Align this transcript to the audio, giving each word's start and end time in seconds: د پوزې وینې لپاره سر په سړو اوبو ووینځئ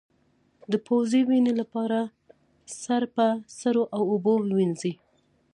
د 0.71 0.73
پوزې 0.85 1.21
وینې 1.29 1.53
لپاره 1.61 1.99
سر 2.81 3.03
په 3.15 3.25
سړو 3.59 3.83
اوبو 3.97 4.33
ووینځئ 4.41 4.93